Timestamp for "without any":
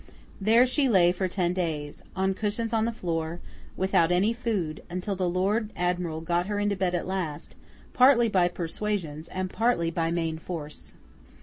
3.77-4.33